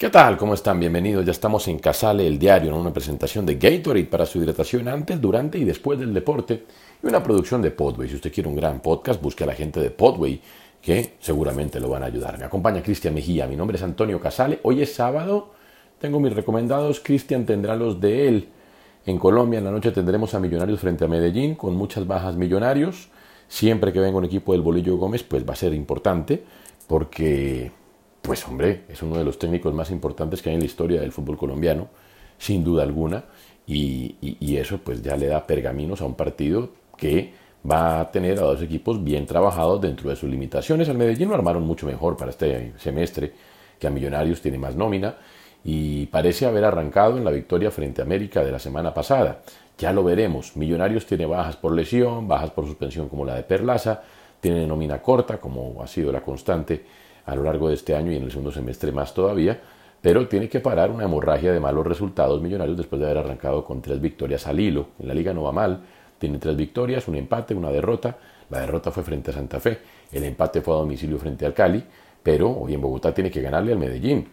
[0.00, 0.38] ¿Qué tal?
[0.38, 0.80] ¿Cómo están?
[0.80, 1.26] Bienvenidos.
[1.26, 5.20] Ya estamos en Casale, el diario, en una presentación de Gatorade para su hidratación antes,
[5.20, 6.64] durante y después del deporte
[7.02, 8.08] y una producción de Podway.
[8.08, 10.40] Si usted quiere un gran podcast, busque a la gente de Podway
[10.80, 12.38] que seguramente lo van a ayudar.
[12.38, 13.46] Me acompaña Cristian Mejía.
[13.46, 14.58] Mi nombre es Antonio Casale.
[14.62, 15.50] Hoy es sábado.
[15.98, 17.00] Tengo mis recomendados.
[17.00, 18.48] Cristian tendrá los de él.
[19.04, 23.10] En Colombia en la noche tendremos a Millonarios frente a Medellín con muchas bajas millonarios.
[23.48, 26.42] Siempre que venga un equipo del Bolillo Gómez, pues va a ser importante
[26.86, 27.70] porque
[28.30, 31.10] pues hombre, es uno de los técnicos más importantes que hay en la historia del
[31.10, 31.88] fútbol colombiano,
[32.38, 33.24] sin duda alguna,
[33.66, 34.14] y,
[34.56, 37.32] eso pues ya le da pergaminos a un partido que
[37.68, 40.88] va a tener a dos equipos bien trabajados dentro de sus limitaciones.
[40.88, 43.32] Al Medellín lo armaron mucho mejor para este semestre,
[43.80, 45.16] que a Millonarios tiene más nómina,
[45.64, 49.40] y parece haber arrancado en la victoria frente a América de la semana pasada.
[49.76, 50.56] Ya lo veremos.
[50.56, 54.02] Millonarios tiene bajas por lesión, bajas por suspensión como la de Perlaza,
[54.38, 58.16] tiene nómina corta, como ha sido la constante a lo largo de este año y
[58.16, 59.60] en el segundo semestre más todavía,
[60.00, 63.82] pero tiene que parar una hemorragia de malos resultados millonarios después de haber arrancado con
[63.82, 64.88] tres victorias al hilo.
[64.98, 65.80] En la liga no va mal,
[66.18, 68.16] tiene tres victorias, un empate, una derrota.
[68.48, 69.78] La derrota fue frente a Santa Fe,
[70.12, 71.84] el empate fue a domicilio frente al Cali,
[72.22, 74.28] pero hoy en Bogotá tiene que ganarle al Medellín.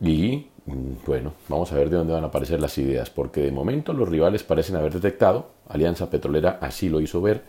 [0.00, 3.52] Y mm, bueno, vamos a ver de dónde van a aparecer las ideas, porque de
[3.52, 7.42] momento los rivales parecen haber detectado, Alianza Petrolera así lo hizo ver,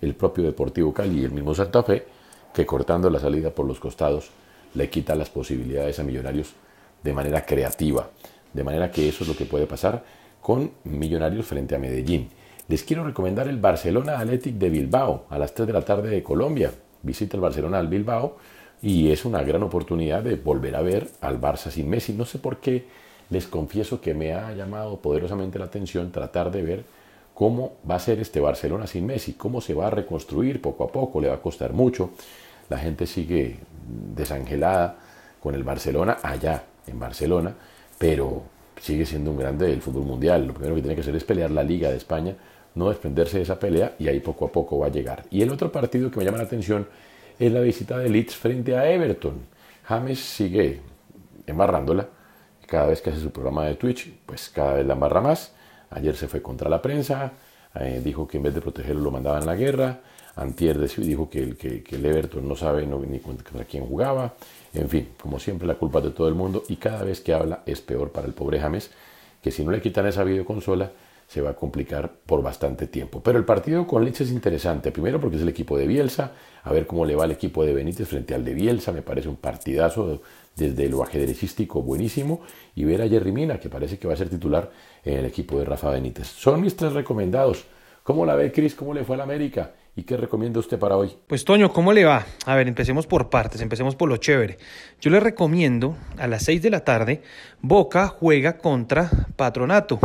[0.00, 2.06] el propio Deportivo Cali y el mismo Santa Fe,
[2.56, 4.30] que cortando la salida por los costados
[4.72, 6.54] le quita las posibilidades a Millonarios
[7.02, 8.08] de manera creativa.
[8.54, 10.02] De manera que eso es lo que puede pasar
[10.40, 12.30] con Millonarios frente a Medellín.
[12.68, 16.22] Les quiero recomendar el Barcelona Athletic de Bilbao a las 3 de la tarde de
[16.22, 16.72] Colombia.
[17.02, 18.38] Visita el Barcelona al Bilbao
[18.80, 22.14] y es una gran oportunidad de volver a ver al Barça sin Messi.
[22.14, 22.86] No sé por qué
[23.28, 26.84] les confieso que me ha llamado poderosamente la atención tratar de ver
[27.36, 30.88] cómo va a ser este Barcelona sin Messi, cómo se va a reconstruir poco a
[30.88, 32.10] poco, le va a costar mucho
[32.68, 33.58] la gente sigue
[34.14, 34.96] desangelada
[35.40, 37.54] con el Barcelona allá en Barcelona,
[37.98, 38.42] pero
[38.80, 40.46] sigue siendo un grande del fútbol mundial.
[40.46, 42.34] Lo primero que tiene que hacer es pelear la Liga de España,
[42.74, 45.24] no desprenderse de esa pelea y ahí poco a poco va a llegar.
[45.30, 46.88] Y el otro partido que me llama la atención
[47.38, 49.34] es la visita de Leeds frente a Everton.
[49.84, 50.80] James sigue
[51.46, 52.08] embarrándola.
[52.66, 55.52] Cada vez que hace su programa de Twitch, pues cada vez la embarra más.
[55.96, 57.32] Ayer se fue contra la prensa,
[57.74, 60.00] eh, dijo que en vez de protegerlo lo mandaban a la guerra.
[60.36, 64.34] Antier dijo que el, que, el Everton no sabe ni contra quién jugaba.
[64.74, 67.32] En fin, como siempre, la culpa es de todo el mundo y cada vez que
[67.32, 68.90] habla es peor para el pobre James,
[69.42, 70.92] que si no le quitan esa videoconsola
[71.26, 73.22] se va a complicar por bastante tiempo.
[73.22, 76.32] Pero el partido con Leeds es interesante, primero porque es el equipo de Bielsa,
[76.62, 79.28] a ver cómo le va el equipo de Benítez frente al de Bielsa, me parece
[79.28, 80.22] un partidazo
[80.54, 82.40] desde lo ajedrecístico buenísimo,
[82.74, 84.70] y ver a Jerry Mina, que parece que va a ser titular
[85.04, 86.28] en el equipo de Rafa Benítez.
[86.28, 87.64] Son mis tres recomendados.
[88.02, 88.74] ¿Cómo la ve Cris?
[88.74, 89.72] ¿Cómo le fue al América?
[89.96, 91.16] ¿Y qué recomienda usted para hoy?
[91.26, 92.24] Pues Toño, ¿cómo le va?
[92.44, 94.58] A ver, empecemos por partes, empecemos por lo chévere.
[95.00, 97.22] Yo le recomiendo a las 6 de la tarde,
[97.62, 99.98] Boca juega contra Patronato.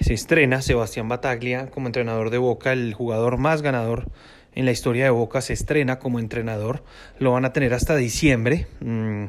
[0.00, 4.10] Se estrena Sebastián Bataglia como entrenador de Boca, el jugador más ganador
[4.54, 6.84] en la historia de Boca se estrena como entrenador.
[7.18, 8.66] Lo van a tener hasta diciembre.
[8.80, 9.24] Mm,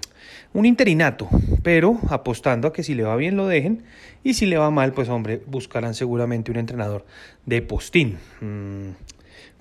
[0.53, 1.29] un interinato,
[1.63, 3.83] pero apostando a que si le va bien lo dejen
[4.23, 7.05] y si le va mal, pues hombre, buscarán seguramente un entrenador
[7.45, 8.17] de postín.
[8.41, 8.91] Mm,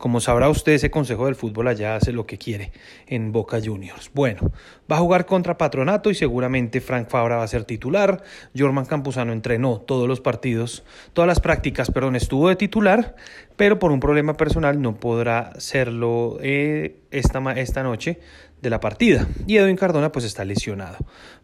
[0.05, 2.73] como sabrá usted, ese Consejo del Fútbol allá hace lo que quiere
[3.07, 4.11] en Boca Juniors.
[4.13, 4.53] Bueno,
[4.93, 8.23] va a jugar contra Patronato y seguramente Frank Fabra va a ser titular.
[8.55, 10.85] Jorman Campuzano entrenó todos los partidos,
[11.15, 13.17] todas las prácticas, perdón, estuvo de titular,
[13.57, 18.19] pero por un problema personal no podrá serlo eh, esta, esta noche
[18.61, 19.29] de la partida.
[19.47, 20.97] Y Edwin Cardona pues está lesionado.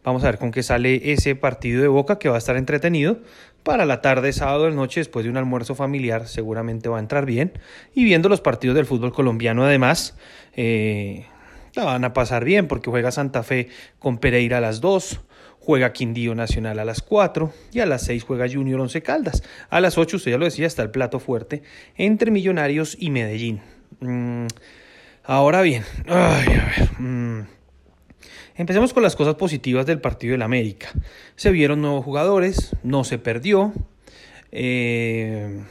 [0.03, 3.19] Vamos a ver con qué sale ese partido de Boca que va a estar entretenido.
[3.63, 7.27] Para la tarde, sábado de noche, después de un almuerzo familiar, seguramente va a entrar
[7.27, 7.53] bien.
[7.95, 10.17] Y viendo los partidos del fútbol colombiano, además,
[10.57, 11.27] eh,
[11.75, 13.69] la van a pasar bien porque juega Santa Fe
[13.99, 15.21] con Pereira a las 2,
[15.61, 19.43] juega Quindío Nacional a las 4 y a las 6 juega Junior Once Caldas.
[19.69, 21.63] A las 8, usted ya lo decía, está el plato fuerte
[21.97, 23.61] entre Millonarios y Medellín.
[24.01, 24.47] Mm,
[25.25, 25.85] ahora bien.
[26.99, 27.43] Mm,
[28.61, 30.91] Empecemos con las cosas positivas del partido del América.
[31.35, 33.73] Se vieron nuevos jugadores, no se perdió.
[34.53, 35.63] Eh,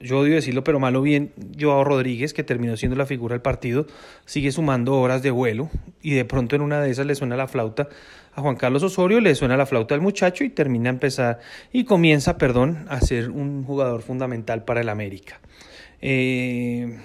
[0.00, 3.86] yo odio decirlo, pero malo bien, Joao Rodríguez, que terminó siendo la figura del partido,
[4.24, 5.70] sigue sumando horas de vuelo
[6.02, 7.88] y de pronto en una de esas le suena la flauta
[8.34, 11.40] a Juan Carlos Osorio, le suena la flauta al muchacho y termina a empezar
[11.72, 15.40] y comienza, perdón, a ser un jugador fundamental para el América.
[16.00, 16.98] Eh,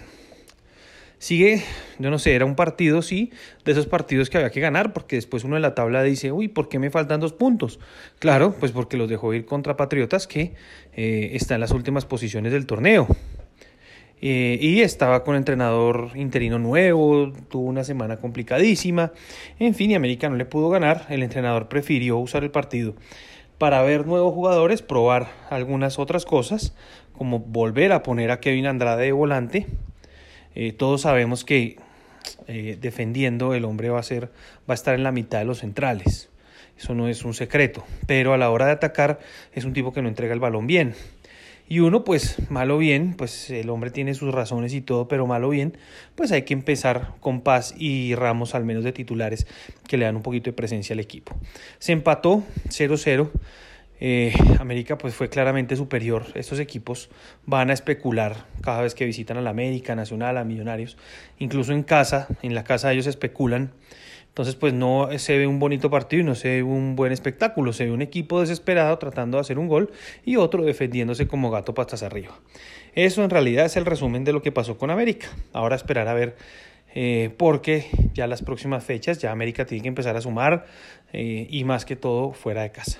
[1.20, 1.64] sigue,
[2.00, 3.32] yo no sé, era un partido, sí,
[3.66, 6.48] de esos partidos que había que ganar, porque después uno en la tabla dice, uy,
[6.48, 7.80] ¿por qué me faltan dos puntos?
[8.20, 10.54] Claro, pues porque los dejó ir contra Patriotas, que
[10.94, 13.08] eh, está en las últimas posiciones del torneo.
[14.20, 19.12] Eh, y estaba con entrenador interino nuevo, tuvo una semana complicadísima.
[19.60, 21.06] En fin, y América no le pudo ganar.
[21.10, 22.96] El entrenador prefirió usar el partido
[23.60, 26.76] para ver nuevos jugadores, probar algunas otras cosas,
[27.16, 29.68] como volver a poner a Kevin Andrade de volante
[30.60, 31.78] eh, todos sabemos que
[32.48, 34.32] eh, defendiendo el hombre va a, ser,
[34.68, 36.30] va a estar en la mitad de los centrales.
[36.76, 37.86] Eso no es un secreto.
[38.08, 39.20] Pero a la hora de atacar
[39.54, 40.96] es un tipo que no entrega el balón bien.
[41.70, 45.50] Y uno, pues, malo bien, pues el hombre tiene sus razones y todo, pero malo
[45.50, 45.78] bien,
[46.16, 49.46] pues hay que empezar con Paz y Ramos al menos de titulares
[49.88, 51.36] que le dan un poquito de presencia al equipo.
[51.78, 53.30] Se empató 0-0.
[54.00, 56.26] Eh, América pues fue claramente superior.
[56.36, 57.10] Estos equipos
[57.46, 60.98] van a especular cada vez que visitan a la América, Nacional, a Millonarios.
[61.40, 63.72] Incluso en casa, en la casa ellos especulan.
[64.28, 67.74] Entonces pues no se ve un bonito partido y no se ve un buen espectáculo.
[67.74, 69.92] Se ve un equipo desesperado tratando de hacer un gol
[70.26, 72.38] y otro defendiéndose como gato patas arriba.
[72.94, 75.28] Eso en realidad es el resumen de lo que pasó con América.
[75.54, 76.36] Ahora esperar a ver
[76.94, 80.66] eh, porque ya las próximas fechas ya América tiene que empezar a sumar
[81.14, 83.00] eh, y más que todo fuera de casa.